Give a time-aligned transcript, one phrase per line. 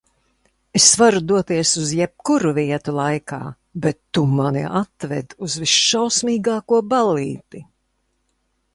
[0.77, 3.39] Es varu doties uz jebkuru vietu laikā,
[3.85, 7.67] bet tu mani atved uz visšausmīgāko ballīti?